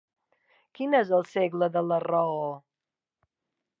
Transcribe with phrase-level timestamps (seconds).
[0.77, 2.43] Quin és el segle de la raó?